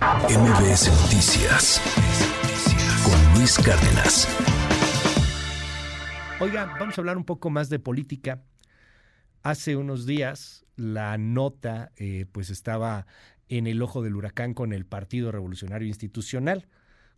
[0.00, 1.78] MBS Noticias
[3.04, 4.26] con Luis Cárdenas.
[6.40, 8.42] Oiga, vamos a hablar un poco más de política.
[9.42, 13.06] Hace unos días la nota eh, pues estaba
[13.50, 16.66] en el ojo del huracán con el Partido Revolucionario Institucional.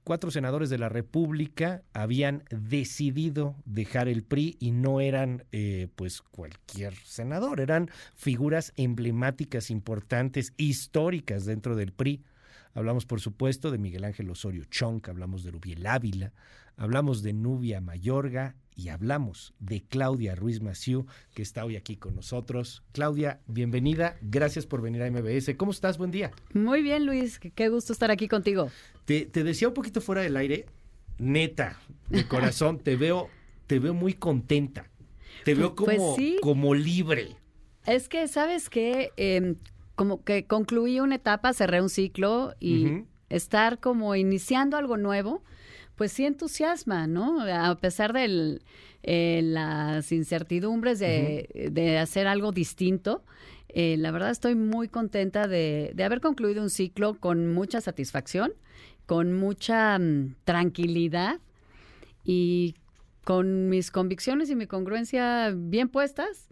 [0.03, 6.21] Cuatro senadores de la República habían decidido dejar el PRI y no eran eh, pues
[6.21, 12.25] cualquier senador, eran figuras emblemáticas, importantes, históricas dentro del PRI.
[12.75, 16.32] Hablamos, por supuesto, de Miguel Ángel Osorio Chonc, hablamos de Rubiel Ávila,
[16.76, 22.14] hablamos de Nubia Mayorga y hablamos de Claudia Ruiz Maciú, que está hoy aquí con
[22.14, 22.82] nosotros.
[22.93, 25.54] Claudia, bienvenida, gracias por venir a MBS.
[25.57, 25.98] ¿Cómo estás?
[25.98, 26.31] Buen día.
[26.54, 28.71] Muy bien, Luis, qué gusto estar aquí contigo.
[29.04, 30.67] Te, decía un poquito fuera del aire,
[31.18, 31.79] neta,
[32.09, 33.28] de corazón, te veo,
[33.67, 34.91] te veo muy contenta.
[35.45, 37.36] Te veo pues como, como libre.
[37.84, 39.11] Es que, ¿sabes qué?
[39.17, 39.56] Eh,
[39.95, 45.42] como que concluí una etapa, cerré un ciclo y estar como iniciando algo nuevo,
[45.97, 47.41] pues sí entusiasma, ¿no?
[47.43, 48.61] A pesar de
[49.03, 53.23] eh, las incertidumbres de, hacer algo distinto,
[53.69, 58.53] eh, la verdad estoy muy contenta de, haber concluido un ciclo con mucha satisfacción,
[59.06, 61.41] con mucha mm, tranquilidad
[62.25, 62.75] y
[63.25, 66.48] con mis convicciones y mi congruencia bien puestas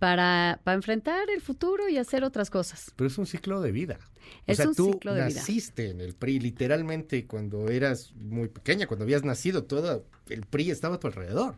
[0.00, 2.92] para, para, enfrentar el futuro y hacer otras cosas.
[2.96, 3.98] Pero es un ciclo de vida.
[4.46, 8.48] Es o sea, un tú ciclo de naciste en el PRI, literalmente cuando eras muy
[8.48, 11.56] pequeña, cuando habías nacido, todo el PRI estaba a tu alrededor.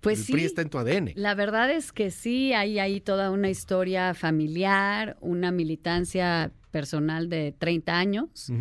[0.00, 1.12] Pues el sí, PRI está en tu ADN.
[1.16, 7.54] La verdad es que sí, hay ahí toda una historia familiar, una militancia personal de
[7.56, 8.52] 30 años.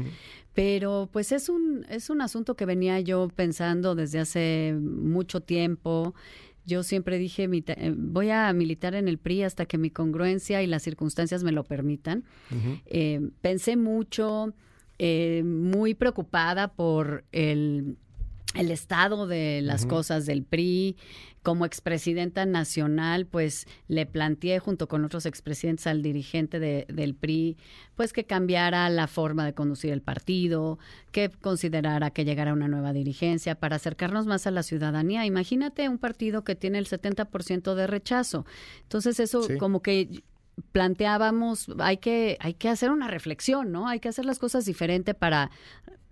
[0.54, 6.14] Pero pues es un, es un asunto que venía yo pensando desde hace mucho tiempo.
[6.66, 7.50] Yo siempre dije,
[7.96, 11.64] voy a militar en el PRI hasta que mi congruencia y las circunstancias me lo
[11.64, 12.24] permitan.
[12.86, 14.54] Eh, pensé mucho,
[15.00, 17.98] eh, muy preocupada por el
[18.54, 20.96] el estado de las cosas del PRI.
[21.42, 27.58] Como expresidenta nacional, pues le planteé junto con otros expresidentes al dirigente del PRI,
[27.96, 30.80] pues que cambiara la forma de conducir el partido,
[31.12, 35.26] que considerara que llegara una nueva dirigencia para acercarnos más a la ciudadanía.
[35.26, 38.46] Imagínate un partido que tiene el 70% de rechazo.
[38.84, 40.24] Entonces eso como que
[40.72, 43.88] planteábamos, hay que, hay que hacer una reflexión, ¿no?
[43.88, 45.52] Hay que hacer las cosas diferente para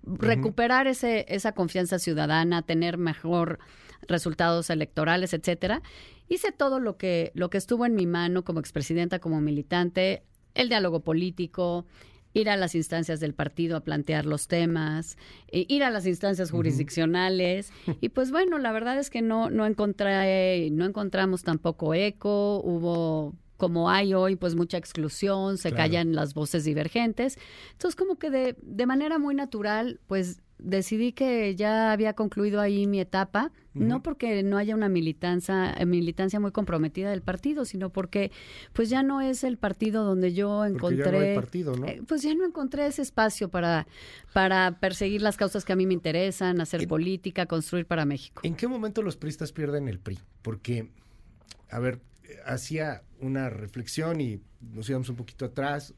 [0.03, 3.59] recuperar ese, esa confianza ciudadana, tener mejor
[4.07, 5.81] resultados electorales, etcétera.
[6.27, 10.23] Hice todo lo que, lo que estuvo en mi mano como expresidenta, como militante,
[10.53, 11.85] el diálogo político,
[12.33, 15.17] ir a las instancias del partido a plantear los temas,
[15.47, 17.71] e ir a las instancias jurisdiccionales.
[17.99, 23.35] Y pues bueno, la verdad es que no, no encontré, no encontramos tampoco eco, hubo
[23.61, 27.37] como hay hoy, pues mucha exclusión, se callan las voces divergentes.
[27.73, 32.87] Entonces, como que de, de manera muy natural, pues decidí que ya había concluido ahí
[32.87, 37.91] mi etapa, no porque no haya una militancia, eh, militancia muy comprometida del partido, sino
[37.91, 38.31] porque
[38.73, 41.85] pues ya no es el partido donde yo encontré, partido, ¿no?
[41.85, 43.85] Eh, pues ya no encontré ese espacio para,
[44.33, 48.41] para perseguir las causas que a mí me interesan, hacer política, construir para México.
[48.43, 50.17] ¿En qué momento los priistas pierden el PRI?
[50.41, 50.89] Porque,
[51.69, 51.99] a ver,
[52.45, 55.93] hacía una reflexión y nos íbamos un poquito atrás.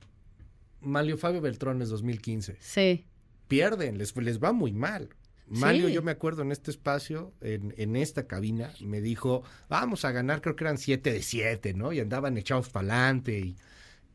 [0.81, 2.57] Malio Fabio Beltrones 2015.
[2.59, 3.05] Sí.
[3.47, 5.09] Pierden, les, les va muy mal.
[5.47, 10.11] Malio, yo me acuerdo en este espacio, en, en, esta cabina, me dijo, vamos a
[10.11, 11.93] ganar, creo que eran siete de siete, ¿no?
[11.93, 13.39] Y andaban echados para adelante.
[13.39, 13.57] Y,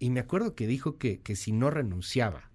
[0.01, 2.51] y, me acuerdo que dijo que, que si no renunciaba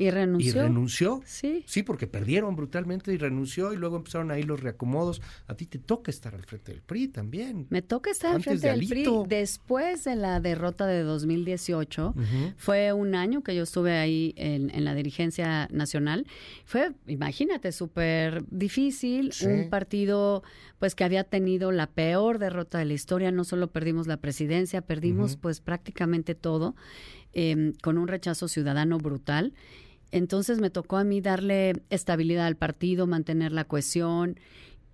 [0.00, 0.62] ¿Y renunció?
[0.62, 1.20] ¿Y renunció?
[1.26, 1.62] Sí.
[1.66, 5.20] Sí, porque perdieron brutalmente y renunció y luego empezaron ahí los reacomodos.
[5.46, 7.66] A ti te toca estar al frente del PRI también.
[7.68, 9.04] Me toca estar al frente del PRI.
[9.28, 12.14] Después de la derrota de 2018,
[12.56, 16.26] fue un año que yo estuve ahí en, la dirigencia nacional.
[16.64, 19.32] Fue, imagínate, súper difícil.
[19.44, 20.42] Un partido
[20.78, 23.32] pues que había tenido la peor derrota de la historia.
[23.32, 26.74] No solo perdimos la presidencia, perdimos pues prácticamente todo.
[27.32, 29.52] Em, con un rechazo ciudadano brutal.
[30.12, 34.38] Entonces me tocó a mí darle estabilidad al partido, mantener la cohesión.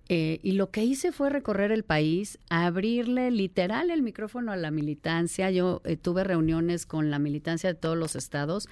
[0.09, 4.71] Eh, y lo que hice fue recorrer el país, abrirle literal el micrófono a la
[4.71, 5.51] militancia.
[5.51, 8.69] Yo eh, tuve reuniones con la militancia de todos los estados,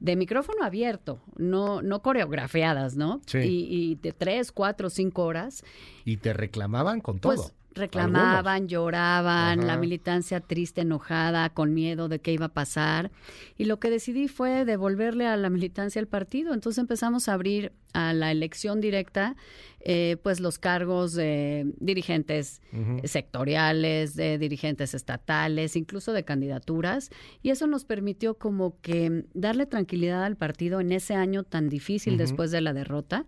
[0.00, 3.22] de micrófono abierto, no, no coreografiadas, ¿no?
[3.26, 3.38] Sí.
[3.38, 5.64] Y, de tres, cuatro, cinco horas.
[6.04, 7.34] Y te reclamaban con todo.
[7.34, 13.10] Pues, reclamaban, lloraban, la militancia triste, enojada, con miedo de qué iba a pasar.
[13.56, 16.54] Y lo que decidí fue devolverle a la militancia el partido.
[16.54, 19.36] Entonces empezamos a abrir a la elección directa,
[19.80, 22.60] eh, pues los cargos de dirigentes
[23.04, 27.10] sectoriales, de dirigentes estatales, incluso de candidaturas.
[27.42, 32.16] Y eso nos permitió como que darle tranquilidad al partido en ese año tan difícil
[32.16, 33.26] después de la derrota.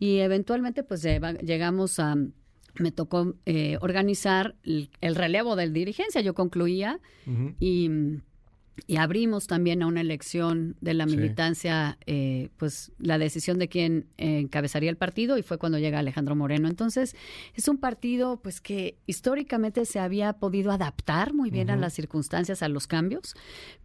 [0.00, 2.16] Y eventualmente pues llegamos a
[2.78, 6.20] me tocó eh, organizar el, relevo de dirigencia.
[6.20, 7.00] Yo concluía
[7.58, 7.90] y,
[8.96, 14.90] abrimos también a una elección de la militancia, eh, pues la decisión de quién encabezaría
[14.90, 16.68] el partido y fue cuando llega Alejandro Moreno.
[16.68, 17.16] Entonces,
[17.54, 22.62] es un partido pues que históricamente se había podido adaptar muy bien a las circunstancias,
[22.62, 23.34] a los cambios,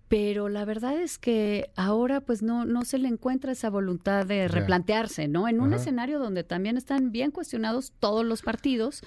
[0.07, 4.47] pero la verdad es que ahora pues no, no se le encuentra esa voluntad de
[4.47, 5.47] replantearse, ¿no?
[5.47, 9.01] En un escenario donde también están bien cuestionados todos los partidos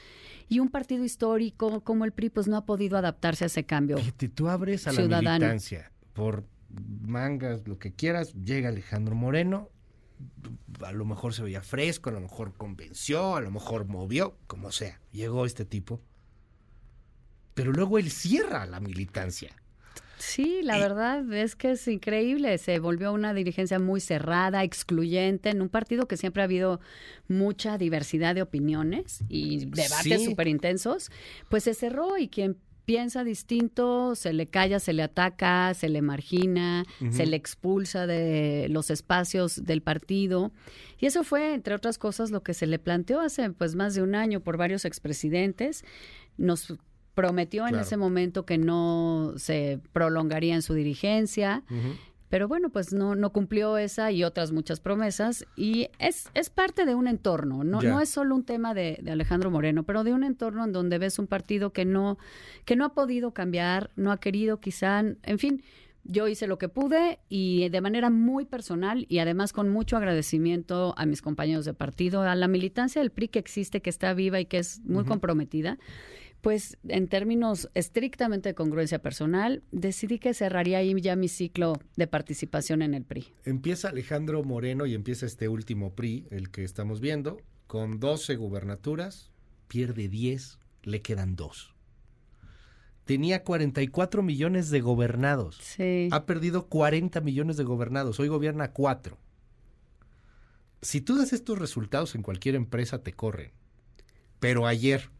[0.49, 3.99] y un partido histórico como el PRI pues no ha podido adaptarse a ese cambio.
[3.99, 6.45] Fíjate, tú abres a la militancia por
[7.03, 9.71] mangas, lo que quieras, llega Alejandro Moreno,
[10.85, 14.73] a lo mejor se veía fresco, a lo mejor convenció, a lo mejor movió, como
[14.73, 16.01] sea, llegó este tipo.
[17.55, 19.55] Pero luego él cierra la militancia.
[20.19, 22.57] Sí, la verdad es que es increíble.
[22.59, 26.81] Se volvió una dirigencia muy cerrada, excluyente, en un partido que siempre ha habido
[27.29, 31.11] mucha diversidad de opiniones y debates súper intensos.
[31.49, 36.01] Pues se cerró y quien piensa distinto, se le calla, se le ataca, se le
[36.03, 40.53] margina, se le expulsa de los espacios del partido.
[40.99, 44.03] Y eso fue, entre otras cosas, lo que se le planteó hace pues más de
[44.03, 45.85] un año por varios expresidentes.
[46.39, 46.79] Nos
[47.17, 51.65] prometió en ese momento que no se prolongaría en su dirigencia.
[52.29, 55.47] Pero bueno, pues no, no cumplió esa y otras muchas promesas.
[55.57, 59.51] Y es, es parte de un entorno, no, no es solo un tema de, Alejandro
[59.51, 62.19] Moreno, pero de un entorno en donde ves un partido que no,
[62.67, 65.63] que no ha podido cambiar, no ha querido quizá, en fin,
[66.05, 70.95] yo hice lo que pude y de manera muy personal y además con mucho agradecimiento
[70.99, 74.39] a mis compañeros de partido, a la militancia del PRI que existe, que está viva
[74.39, 75.79] y que es muy comprometida
[76.47, 82.07] pues en términos estrictamente de congruencia personal, decidí que cerraría ahí ya mi ciclo de
[82.07, 83.27] participación en el PRI.
[83.43, 89.33] Empieza Alejandro Moreno y empieza este último PRI, el que estamos viendo, con 12 gubernaturas,
[89.67, 91.75] pierde 10, le quedan 2.
[93.07, 95.57] Tenía 44 millones de gobernados.
[95.61, 96.09] Sí.
[96.13, 98.21] Ha perdido 40 millones de gobernados.
[98.21, 99.19] Hoy gobierna 4.
[100.81, 103.51] Si tú das estos resultados en cualquier empresa, te corren.
[104.39, 105.11] Pero ayer,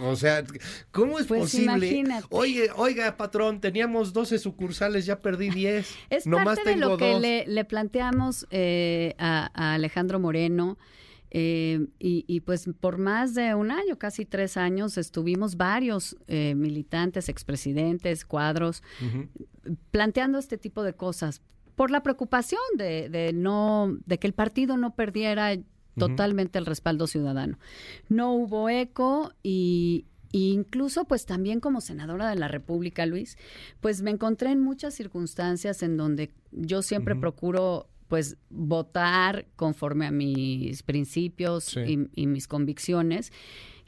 [0.00, 0.44] o sea,
[0.90, 2.04] ¿cómo es pues posible?
[2.30, 5.94] Oye, oiga, patrón, teníamos 12 sucursales, ya perdí 10.
[6.10, 10.78] Es parte de lo que le, planteamos eh, a, Alejandro Moreno.
[11.30, 17.28] Eh, y, pues por más de un año, casi tres años, estuvimos varios eh, militantes,
[17.28, 18.82] expresidentes, cuadros,
[19.90, 21.42] planteando este tipo de cosas
[21.74, 25.54] por la preocupación de, de, no, de que el partido no perdiera
[25.98, 27.58] totalmente el respaldo ciudadano.
[28.08, 33.36] No hubo eco y, incluso pues también como senadora de la República, Luis,
[33.80, 40.10] pues me encontré en muchas circunstancias en donde yo siempre procuro pues votar conforme a
[40.10, 43.32] mis principios y, y, mis convicciones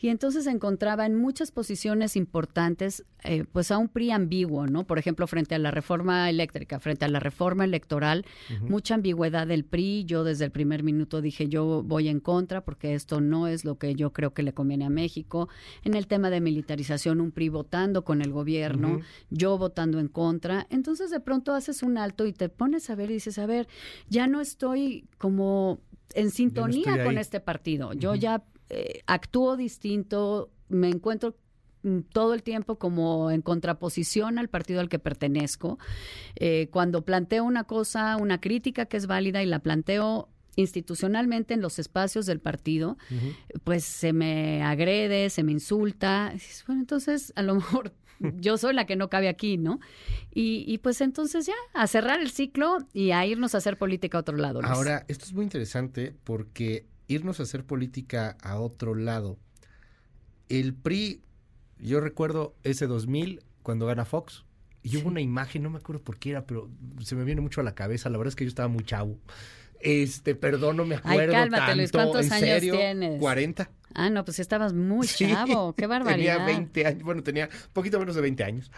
[0.00, 4.86] y entonces se encontraba en muchas posiciones importantes, eh, pues a un PRI ambiguo, ¿no?
[4.86, 8.24] Por ejemplo, frente a la reforma eléctrica, frente a la reforma electoral,
[8.62, 10.04] mucha ambigüedad del PRI.
[10.06, 13.76] Yo desde el primer minuto dije, yo voy en contra porque esto no es lo
[13.76, 15.48] que yo creo que le conviene a México.
[15.84, 20.66] En el tema de militarización, un PRI votando con el gobierno, yo votando en contra.
[20.70, 23.68] Entonces de pronto haces un alto y te pones a ver y dices, a ver,
[24.08, 25.80] ya no estoy como
[26.14, 27.92] en sintonía con este partido.
[27.92, 31.36] Yo ya eh, actúo distinto, me encuentro
[31.82, 35.78] mm, todo el tiempo como en contraposición al partido al que pertenezco.
[36.36, 41.60] Eh, cuando planteo una cosa, una crítica que es válida y la planteo institucionalmente en
[41.60, 42.98] los espacios del partido,
[43.64, 46.34] pues se me agrede, se me insulta.
[46.66, 47.92] Bueno, entonces a lo mejor
[48.40, 49.80] yo soy la que no cabe aquí, ¿no?
[50.32, 54.18] Y, y, pues entonces ya, a cerrar el ciclo y a irnos a hacer política
[54.18, 54.60] a otro lado.
[54.62, 59.36] Ahora, esto es muy interesante porque irnos a hacer política a otro lado.
[60.48, 61.22] El PRI,
[61.78, 64.44] yo recuerdo ese 2000 cuando gana Fox.
[64.82, 66.70] Y hubo una imagen, no me acuerdo por qué era, pero
[67.04, 68.08] se me viene mucho a la cabeza.
[68.08, 69.18] La verdad es que yo estaba muy chavo.
[69.80, 72.76] Este, perdón, no me acuerdo Ay, cálmate, Luis, ¿cuántos ¿En años serio?
[72.76, 73.18] tienes?
[73.18, 73.70] 40.
[73.94, 75.74] Ah, no, pues estabas muy chavo.
[75.74, 76.38] Qué barbaridad.
[76.38, 78.70] Tenía 20 años, bueno, tenía poquito menos de 20 años.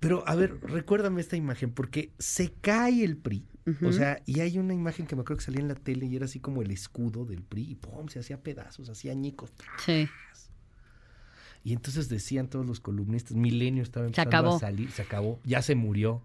[0.00, 3.44] Pero, a ver, recuérdame esta imagen, porque se cae el PRI
[3.82, 6.16] o sea, y hay una imagen que me acuerdo que salía en la tele y
[6.16, 9.52] era así como el escudo del PRI y pum, se hacía pedazos, hacía añicos.
[9.84, 10.08] Sí.
[11.64, 15.74] Y entonces decían todos los columnistas, Milenio estaba empezando a salir, se acabó, ya se
[15.74, 16.22] murió.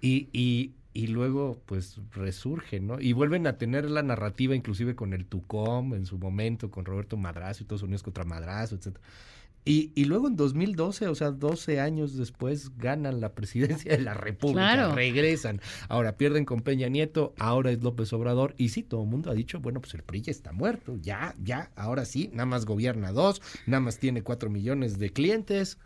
[0.00, 3.00] Y, y, y luego pues resurge, ¿no?
[3.00, 7.16] Y vuelven a tener la narrativa inclusive con el Tucom en su momento, con Roberto
[7.16, 9.04] Madrazo y todos unidos contra Madrazo, etcétera.
[9.64, 14.14] Y, y, luego en 2012, o sea, 12 años después, ganan la presidencia de la
[14.14, 15.60] República, regresan.
[15.88, 18.54] Ahora pierden con Peña Nieto, ahora es López Obrador.
[18.58, 21.36] Y sí, todo el mundo ha dicho, bueno, pues el PRI ya está muerto, ya,
[21.40, 25.78] ya, ahora sí, nada más gobierna dos, nada más tiene cuatro millones de clientes.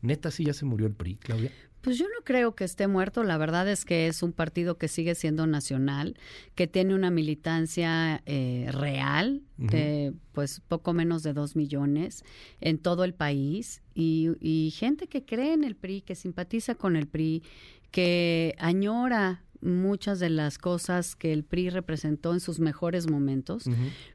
[0.00, 1.52] Neta, sí ya se murió el PRI, Claudia.
[1.80, 3.22] Pues yo no creo que esté muerto.
[3.24, 6.16] La verdad es que es un partido que sigue siendo nacional,
[6.54, 12.24] que tiene una militancia eh, real de pues poco menos de dos millones
[12.60, 16.96] en todo el país y, y gente que cree en el PRI, que simpatiza con
[16.96, 17.42] el PRI,
[17.90, 23.64] que añora muchas de las cosas que el PRI representó en sus mejores momentos.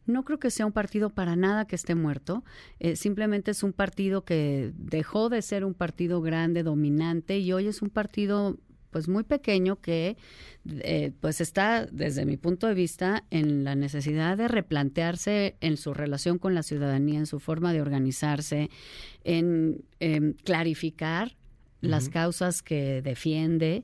[0.06, 2.44] No creo que sea un partido para nada que esté muerto.
[2.80, 7.68] Eh, simplemente es un partido que dejó de ser un partido grande, dominante, y hoy
[7.68, 8.58] es un partido
[8.96, 10.16] pues muy pequeño que
[10.70, 15.94] eh, pues está desde mi punto de vista en la necesidad de replantearse en su
[15.94, 18.70] relación con la ciudadanía, en su forma de organizarse,
[19.26, 19.84] en,
[20.46, 21.36] clarificar
[21.82, 23.84] las causas que defiende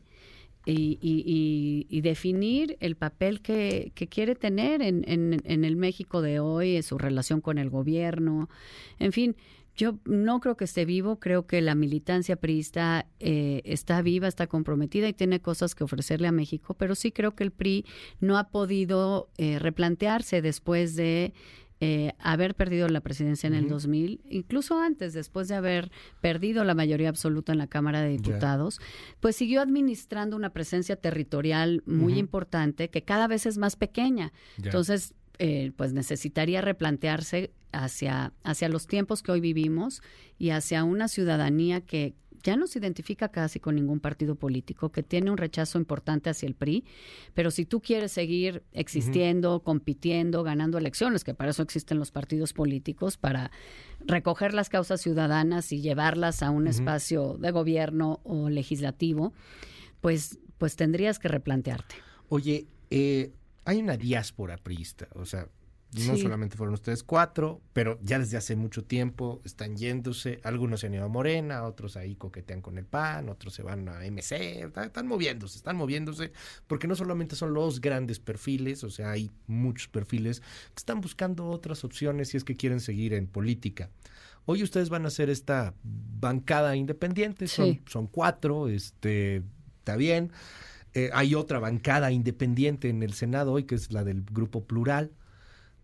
[0.66, 6.98] y, definir el papel que, quiere tener en, en, el México de hoy, en su
[6.98, 8.50] relación con el gobierno.
[9.00, 9.36] En fin,
[9.76, 14.48] yo no creo que esté vivo, creo que la militancia priista eh, está viva, está
[14.48, 17.86] comprometida y tiene cosas que ofrecerle a México, pero sí creo que el PRI
[18.20, 21.34] no ha podido eh, replantearse después de
[21.84, 26.76] eh, haber perdido la presidencia en el 2000, incluso antes, después de haber perdido la
[26.76, 28.80] mayoría absoluta en la Cámara de Diputados,
[29.20, 34.32] pues siguió administrando una presencia territorial muy importante que cada vez es más pequeña.
[34.64, 40.04] Entonces, eh, pues necesitaría replantearse hacia, hacia los tiempos que hoy vivimos
[40.38, 45.04] y hacia una ciudadanía que ya no se identifica casi con ningún partido político, que
[45.04, 46.86] tiene un rechazo importante hacia el PRI,
[47.34, 52.54] pero si tú quieres seguir existiendo, compitiendo, ganando elecciones, que para eso existen los partidos
[52.54, 53.52] políticos, para
[54.06, 59.34] recoger las causas ciudadanas y llevarlas a un espacio de gobierno o legislativo,
[60.02, 61.96] pues, pues tendrías que replantearte.
[62.30, 63.32] Oye, eh,
[63.66, 65.48] hay una diáspora priista, o sea,
[65.94, 70.40] no solamente fueron ustedes cuatro, pero ya desde hace mucho tiempo están yéndose.
[70.44, 73.90] Algunos se han ido a Morena, otros ahí coquetean con el PAN, otros se van
[73.90, 74.62] a MC.
[74.64, 76.32] Están, moviéndose, están moviéndose,
[76.68, 81.48] porque no solamente son los grandes perfiles, o sea, hay muchos perfiles que están buscando
[81.48, 83.90] otras opciones si es que quieren seguir en política.
[84.46, 89.44] Hoy ustedes van a hacer esta bancada independiente, son, son cuatro, este,
[89.80, 90.32] está bien.
[90.94, 95.12] Eh, hay otra bancada independiente en el Senado hoy, que es la del Grupo Plural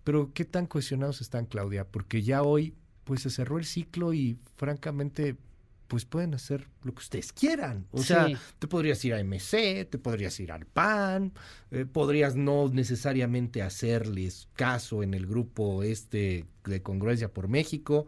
[0.08, 1.86] pero ¿qué tan cohesionados están, Claudia?
[1.86, 2.74] Porque ya hoy
[3.04, 5.36] pues se cerró el ciclo y francamente
[5.88, 7.88] pues pueden hacer lo que ustedes quieran.
[7.92, 11.34] O sea, te podrías ir a MC, te podrías ir al PAN,
[11.72, 18.08] eh, podrías no necesariamente hacerles caso en el grupo este de Congruencia por México.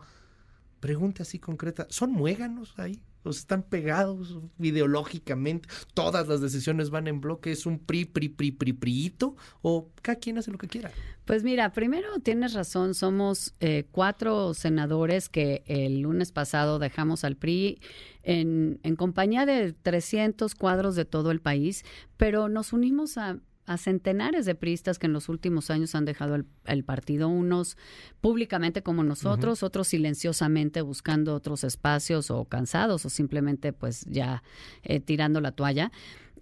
[0.79, 3.03] Pregunta así concreta, ¿son muéganos ahí?
[3.23, 5.67] ¿O están pegados ideológicamente?
[5.93, 7.51] ¿Todas las decisiones van en bloque?
[7.51, 9.35] ¿Es un PRI, PRI, PRI, PRI, PRIito?
[9.61, 10.91] ¿O cada quien hace lo que quiera?
[11.25, 17.35] Pues mira, primero tienes razón, somos eh, cuatro senadores que el lunes pasado dejamos al
[17.35, 17.81] PRI
[18.23, 21.83] en, en compañía de 300 cuadros de todo el país,
[22.17, 23.37] pero nos unimos a
[23.69, 26.35] a centenares de priistas que en los últimos años han dejado
[26.65, 27.77] el, partido, unos
[28.19, 34.41] públicamente como nosotros, otros silenciosamente buscando otros espacios o cansados o simplemente pues ya
[34.81, 35.91] eh, tirando la toalla.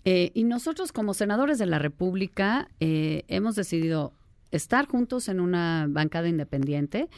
[0.06, 4.14] Eh, y nosotros como senadores de la República eh, hemos decidido
[4.52, 7.10] estar juntos en una bancada independiente.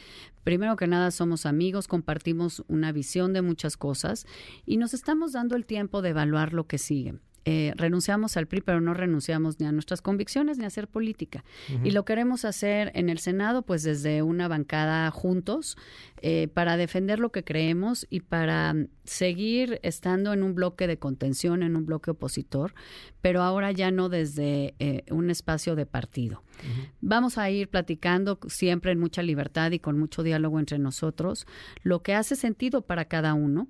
[0.42, 4.26] Primero que nada somos amigos, compartimos una visión de muchas cosas
[4.66, 7.14] y nos estamos dando el tiempo de evaluar lo que sigue.
[7.46, 11.44] Eh, renunciamos al PRI, pero no renunciamos ni a nuestras convicciones ni a hacer política.
[11.82, 15.78] Y lo queremos hacer en el Senado, pues desde una bancada juntos,
[16.20, 21.62] eh, para defender lo que creemos y para seguir estando en un bloque de contención,
[21.62, 22.74] en un bloque opositor,
[23.22, 26.42] pero ahora ya no desde eh, un espacio de partido.
[27.00, 31.46] Vamos a ir platicando siempre en mucha libertad y con mucho diálogo entre nosotros,
[31.82, 33.68] lo que hace sentido para cada uno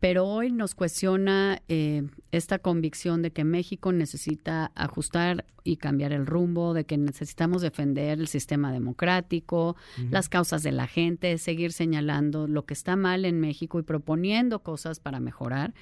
[0.00, 6.24] pero hoy nos cuestiona eh, esta convicción de que México necesita ajustar y cambiar el
[6.26, 9.76] rumbo, de que necesitamos defender el sistema democrático,
[10.10, 14.62] las causas de la gente, seguir señalando lo que está mal en México y proponiendo
[14.62, 15.74] cosas para mejorar.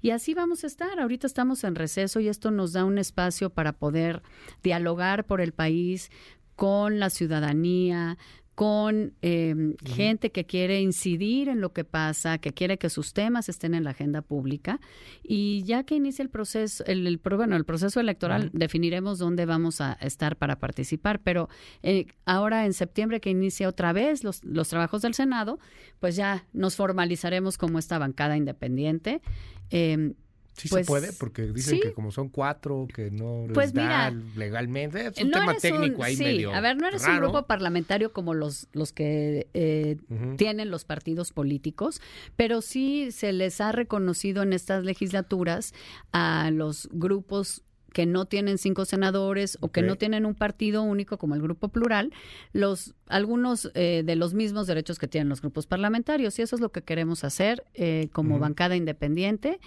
[0.00, 0.98] Y así vamos a estar.
[0.98, 4.22] Ahorita estamos en receso y esto nos da un espacio para poder
[4.62, 6.10] dialogar por el país
[6.56, 8.16] con la ciudadanía,
[8.58, 13.48] con em, gente que quiere incidir en lo que pasa, que quiere que sus temas
[13.48, 14.80] estén en la agenda pública.
[15.22, 19.92] Y ya que inicia el proceso, el, bueno, el proceso electoral, definiremos dónde vamos a
[20.00, 21.20] estar para participar.
[21.22, 21.48] Pero
[21.84, 25.60] eh, ahora en septiembre que inicia otra vez los, los trabajos del Senado,
[26.00, 29.22] pues ya nos formalizaremos como esta bancada independiente.
[29.70, 30.14] Eh,
[30.58, 34.10] Sí se pues, puede, porque dicen que como son cuatro, que no les pues da
[34.36, 35.06] legalmente.
[35.06, 38.68] Es un tema técnico ahí sí, A ver, no eres un grupo parlamentario como los,
[38.72, 39.96] los que eh,
[40.36, 42.00] tienen los partidos políticos,
[42.36, 45.74] pero sí se les ha reconocido en estas legislaturas
[46.12, 47.62] a los grupos
[47.98, 51.70] que no tienen cinco senadores o que no tienen un partido único como el Grupo
[51.70, 52.12] Plural,
[52.52, 56.38] los algunos eh, de los mismos derechos que tienen los grupos parlamentarios.
[56.38, 59.58] Y eso es lo que queremos hacer eh, como bancada independiente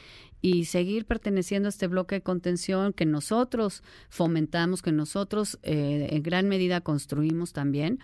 [0.42, 6.24] y seguir perteneciendo a este bloque de contención que nosotros fomentamos, que nosotros eh, en
[6.24, 8.00] gran medida construimos también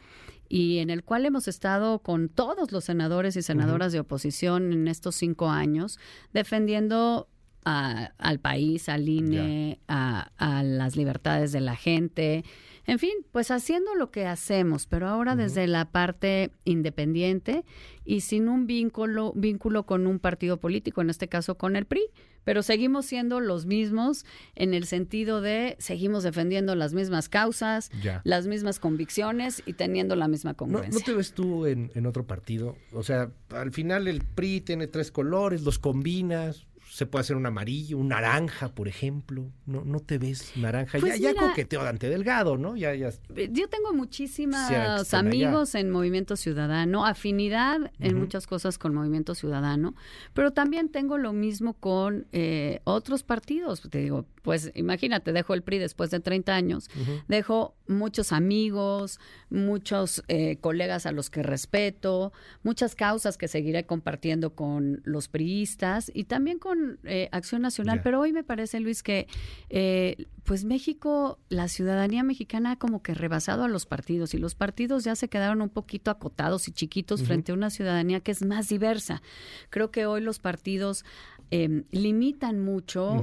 [0.49, 4.89] y en el cual hemos estado con todos los senadores y senadoras de oposición en
[4.89, 5.99] estos cinco años
[6.33, 7.29] defendiendo
[7.63, 10.31] al país, al INE, a,
[10.63, 12.45] las libertades de la gente,
[12.85, 17.65] en fin, pues haciendo lo que hacemos, pero ahora desde la parte independiente
[18.05, 22.01] y sin un vínculo, vínculo con un partido político, en este caso con el PRI,
[22.45, 27.91] pero seguimos siendo los mismos en el sentido de seguimos defendiendo las mismas causas,
[28.23, 30.97] las mismas convicciones y teniendo la misma congruencia.
[30.97, 32.77] ¿No, te ves tú en, en otro partido?
[32.93, 37.45] O sea, al final el PRI tiene tres colores, los combinas, se puede hacer un
[37.45, 39.51] amarillo, un naranja, por ejemplo.
[39.65, 40.99] No, no te ves naranja.
[40.99, 42.75] Pues ya, ya coqueteo Dante Delgado, ¿no?
[42.75, 43.11] Ya, ya.
[43.51, 49.95] Yo tengo muchísimos amigos en Movimiento Ciudadano, afinidad en muchas cosas con Movimiento Ciudadano,
[50.33, 53.81] pero también tengo lo mismo con eh, otros partidos.
[53.89, 56.89] Te digo, pues imagínate, dejo el PRI después de 30 años,
[57.27, 62.31] dejo muchos amigos, muchos eh, colegas a los que respeto,
[62.63, 68.21] muchas causas que seguiré compartiendo con los priistas y también con eh, Acción Nacional, pero
[68.21, 69.27] hoy me parece, Luis, que
[69.69, 74.55] eh, pues México, la ciudadanía mexicana ha como que rebasado a los partidos y los
[74.55, 78.45] partidos ya se quedaron un poquito acotados y chiquitos frente a una ciudadanía que es
[78.45, 79.21] más diversa.
[79.69, 81.03] Creo que hoy los partidos
[81.51, 83.21] em, limitan mucho.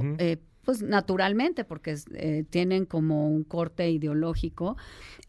[0.65, 1.95] Pues naturalmente, porque
[2.49, 4.75] tienen como un corte ideológico,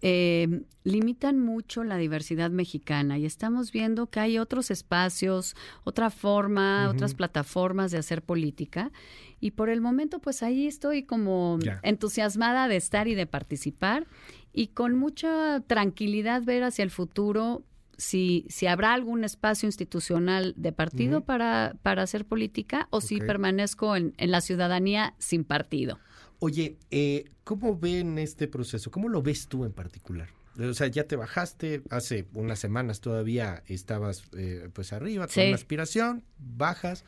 [0.03, 6.89] eh, limitan mucho la diversidad mexicana y estamos viendo que hay otros espacios, otra forma,
[6.89, 8.93] otras plataformas de hacer política
[9.41, 14.07] y por el momento pues ahí estoy como entusiasmada de estar y de participar
[14.53, 17.63] y con mucha tranquilidad ver hacia el futuro
[17.97, 23.97] si, si habrá algún espacio institucional de partido para, para hacer política o si permanezco
[23.97, 25.99] en, en la ciudadanía sin partido.
[26.39, 28.91] Oye, eh, ¿cómo ven este proceso?
[28.91, 30.29] ¿Cómo lo ves tú en particular?
[30.59, 35.55] O sea, ya te bajaste, hace unas semanas todavía estabas eh, pues arriba, con una
[35.55, 37.05] aspiración, bajas.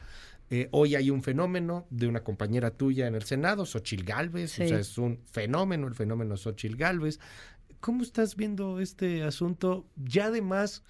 [0.51, 4.67] Eh, hoy hay un fenómeno de una compañera tuya en el Senado, Xochil Gálvez, o
[4.67, 7.21] sea, es un fenómeno, el fenómeno Xochil Gálvez.
[7.81, 9.87] ¿Cómo estás viendo este asunto?
[9.97, 10.83] Ya además,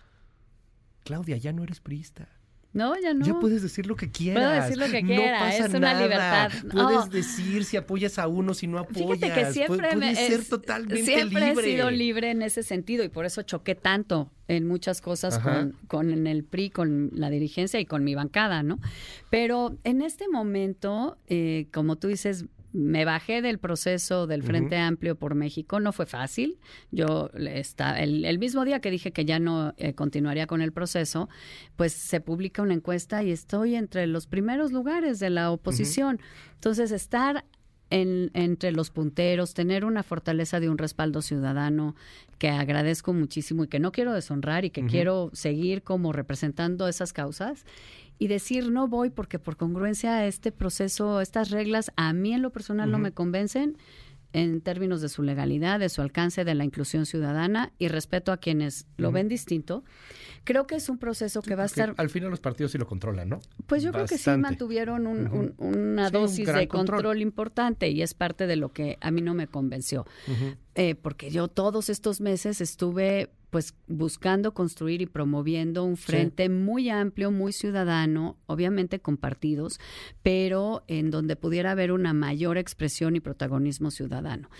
[1.05, 2.29] Claudia, ya no eres priista.
[2.73, 3.25] No, ya no.
[3.25, 4.45] Ya puedes decir lo que quieras.
[4.45, 6.53] Puedo decir lo que quiera, es una libertad.
[6.71, 9.19] Puedes decir si apoyas a uno, si no apoyas.
[9.19, 13.25] Fíjate que siempre me, ser totalmente siempre he sido libre en ese sentido y por
[13.25, 18.05] eso choqué tanto en muchas cosas con, con el PRI, con la dirigencia y con
[18.05, 18.79] mi bancada, ¿no?
[19.31, 25.17] Pero en este momento, eh, como tú dices, me bajé del proceso del Frente Amplio
[25.17, 25.81] por México.
[25.81, 26.59] No fue fácil.
[26.91, 31.29] Yo está, el, mismo día que dije que ya no eh, continuaría con el proceso,
[31.77, 36.21] pues se publica una encuesta y estoy entre los primeros lugares de la oposición.
[36.55, 37.45] Entonces, estar
[37.91, 41.97] en, entre los punteros, tener una fortaleza de un respaldo ciudadano
[42.39, 47.13] que agradezco muchísimo y que no quiero deshonrar y que quiero seguir como representando esas
[47.13, 47.65] causas
[48.19, 52.43] y decir no voy porque por congruencia a este proceso, estas reglas a mí en
[52.43, 53.77] lo personal no me convencen
[54.33, 58.37] en términos de su legalidad, de su alcance, de la inclusión ciudadana y respeto a
[58.37, 59.85] quienes lo ven distinto.
[60.45, 61.95] Creo que es un proceso que va a estar...
[61.97, 63.41] Al final los partidos sí lo controlan, ¿no?
[63.67, 65.07] Pues yo creo que sí mantuvieron
[65.59, 67.23] una dosis de control.
[67.23, 70.07] importante y es parte de lo que a mí no me convenció.
[70.81, 76.89] Eh, porque yo todos estos meses estuve pues buscando construir y promoviendo un frente muy
[76.89, 79.81] amplio, muy ciudadano, obviamente con partidos,
[80.23, 84.51] pero en donde pudiera haber una mayor expresión y protagonismo ciudadano.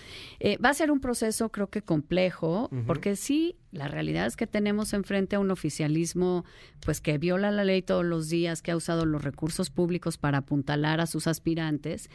[0.41, 4.47] Eh, va a ser un proceso creo que complejo, porque sí, la realidad es que
[4.47, 6.43] tenemos enfrente a un oficialismo
[6.79, 10.39] pues que viola la ley todos los días, que ha usado los recursos públicos para
[10.39, 12.09] apuntalar a sus aspirantes.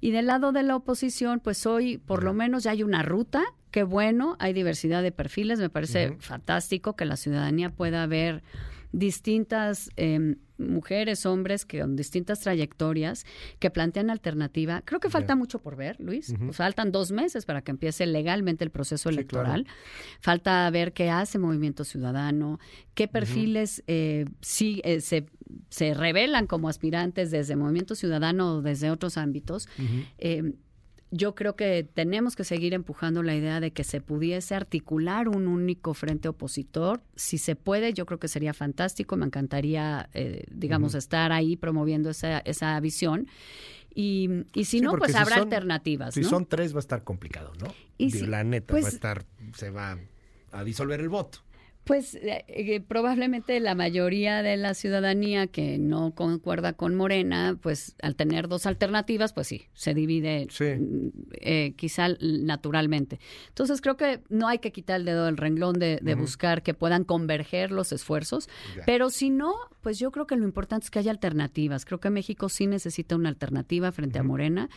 [0.00, 3.44] Y del lado de la oposición, pues hoy por lo menos ya hay una ruta.
[3.70, 8.42] Qué bueno, hay diversidad de perfiles, me parece fantástico que la ciudadanía pueda ver
[8.92, 13.24] distintas em, mujeres, hombres que con distintas trayectorias
[13.58, 14.82] que plantean alternativa.
[14.84, 16.34] Creo que falta mucho por ver, Luis.
[16.52, 19.66] Faltan dos meses para que empiece legalmente el proceso electoral.
[20.20, 22.58] Falta ver qué hace Movimiento Ciudadano,
[22.94, 25.26] qué perfiles eh, sí, eh, se,
[25.68, 29.68] se, revelan como aspirantes desde Movimiento Ciudadano o desde otros ámbitos
[31.10, 35.46] yo creo que tenemos que seguir empujando la idea de que se pudiese articular un
[35.46, 37.00] único frente opositor.
[37.14, 39.16] Si se puede, yo creo que sería fantástico.
[39.16, 43.28] Me encantaría, eh, digamos, estar ahí promoviendo esa, esa visión.
[43.94, 46.14] Y, si no, pues habrá alternativas.
[46.14, 47.68] Si son tres, va a estar complicado, ¿no?
[47.96, 49.98] Y la neta, va a pues estar, se va
[50.52, 51.38] a disolver el voto.
[51.86, 57.94] Pues eh, eh, probablemente la mayoría de la ciudadanía que no concuerda con Morena, pues
[58.02, 63.20] al tener dos alternativas, pues sí, se divide mm, eh, quizá naturalmente.
[63.50, 67.04] Entonces creo que no hay que quitar el dedo del renglón de, buscar que puedan
[67.04, 68.48] converger los esfuerzos,
[68.84, 71.84] pero si no, pues yo creo que lo importante es que haya alternativas.
[71.84, 74.70] Creo que México sí necesita una alternativa frente a Morena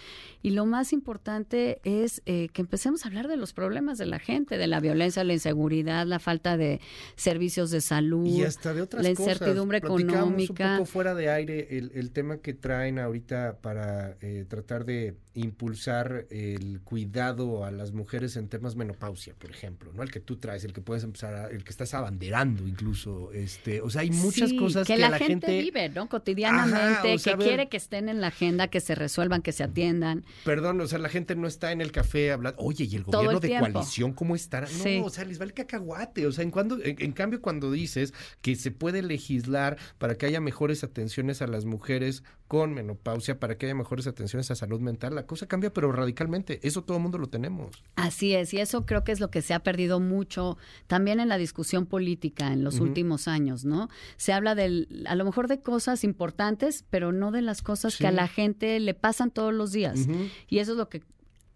[0.43, 4.59] y lo más importante es que empecemos a hablar de los problemas de la gente,
[4.59, 6.81] de la violencia, la inseguridad, la falta de
[7.15, 10.71] servicios de salud, y hasta de otras la incertidumbre económica.
[10.71, 16.25] un poco fuera de aire el, tema que traen ahorita para eh, tratar de impulsar
[16.29, 20.03] el cuidado a las mujeres en temas menopausia, por ejemplo, ¿no?
[20.03, 23.89] El que tú traes, el que puedes empezar, el que estás abanderando incluso, este, o
[23.89, 26.09] sea, hay muchas cosas que, la, gente, vive, ¿no?
[26.09, 30.25] Cotidianamente, que quiere que estén en la agenda, que se resuelvan, que se atiendan.
[30.43, 33.39] Perdón, o sea, la gente no está en el café hablando, oye, ¿y el gobierno
[33.39, 34.67] de coalición cómo estará?
[34.67, 38.13] No, o sea, les va el cacahuate, o sea, en cuando, en, cambio cuando dices
[38.41, 43.57] que se puede legislar para que haya mejores atenciones a las mujeres con menopausia, para
[43.57, 46.59] que haya mejores atenciones a salud mental, la cosa cambia, pero radicalmente.
[46.63, 47.83] Eso todo el mundo lo tenemos.
[47.95, 51.29] Así es, y eso creo que es lo que se ha perdido mucho también en
[51.29, 53.89] la discusión política en los últimos años, ¿no?
[54.17, 58.07] Se habla del, a lo mejor de cosas importantes, pero no de las cosas que
[58.07, 60.07] a la gente le pasan todos los días.
[60.47, 61.03] Y eso es lo que,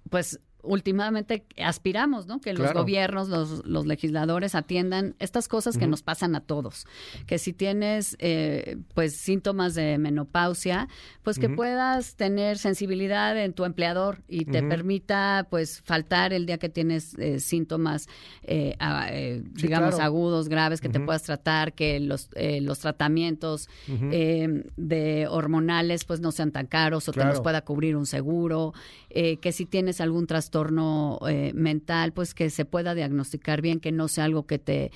[0.10, 2.40] pues, últimamente aspiramos, ¿no?
[2.40, 6.88] Que los gobiernos, los, los, legisladores atiendan estas cosas que nos pasan a todos.
[7.28, 10.88] Que si tienes, eh, pues, síntomas de menopausia,
[11.22, 16.58] pues que puedas tener sensibilidad en tu empleador y te permita, pues, faltar el día
[16.58, 18.08] que tienes eh, síntomas,
[18.44, 22.30] eh, digamos, agudos, graves, que te puedas tratar, que los,
[22.62, 28.06] los tratamientos de hormonales, pues, no sean tan caros o te los pueda cubrir un
[28.06, 28.74] seguro,
[29.14, 34.08] que si tienes algún trastorno eh, mental, pues que se pueda diagnosticar bien, que no
[34.08, 34.92] sea algo que te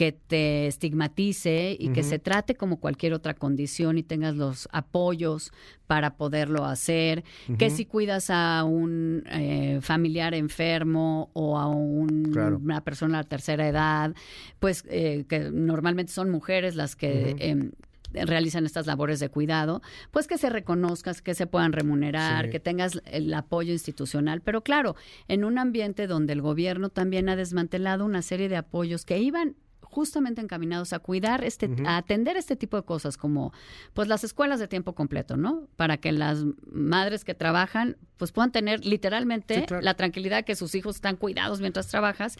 [0.00, 5.52] que te estigmatice y que se trate como cualquier otra condición y tengas los apoyos
[5.86, 7.22] para poderlo hacer,
[7.58, 14.14] que si cuidas a un eh, familiar enfermo o a una persona de tercera edad,
[14.58, 17.70] pues eh, que normalmente son mujeres las que
[18.12, 23.00] realizan estas labores de cuidado, pues que se reconozcas, que se puedan remunerar, que tengas
[23.06, 24.40] el apoyo institucional.
[24.40, 24.96] Pero claro,
[25.28, 29.56] en un ambiente donde el gobierno también ha desmantelado una serie de apoyos que iban
[29.90, 33.52] justamente encaminados a cuidar este, a atender este tipo de cosas como
[33.92, 35.68] pues las escuelas de tiempo completo, ¿no?
[35.76, 40.96] Para que las madres que trabajan pues puedan tener literalmente la tranquilidad que sus hijos
[40.96, 42.36] están cuidados mientras trabajas,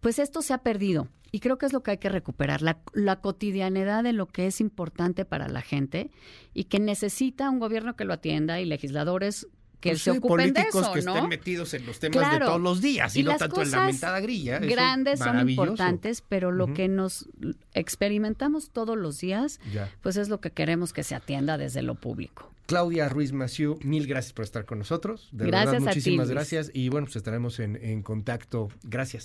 [0.00, 1.08] pues esto se ha perdido.
[1.32, 4.48] Y creo que es lo que hay que recuperar, la, la cotidianidad de lo que
[4.48, 6.10] es importante para la gente
[6.52, 9.46] y que necesita un gobierno que lo atienda y legisladores
[9.80, 12.80] que pues se ocupen de eso, que estén metidos en los temas de todos los
[12.80, 14.58] días y, no tanto en la mentada grilla.
[14.58, 17.28] Grandes son importantes, pero lo que nos
[17.74, 19.60] experimentamos todos los días,
[20.02, 22.50] pues es lo que queremos que se atienda desde lo público.
[22.66, 25.28] Claudia Ruiz Maciú, mil gracias por estar con nosotros.
[25.32, 26.70] De gracias verdad, muchísimas gracias.
[26.72, 28.68] Y bueno, pues estaremos en, en contacto.
[28.84, 29.24] Gracias.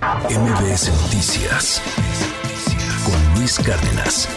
[0.00, 1.80] MBS Noticias
[3.04, 4.28] con Luis Cárdenas.